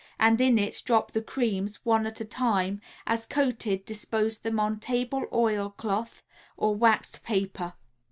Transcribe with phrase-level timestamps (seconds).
[0.19, 4.79] and in it drop the creams, one at a time; as coated dispose them on
[4.79, 6.23] table oil cloth
[6.57, 7.75] or waxed paper.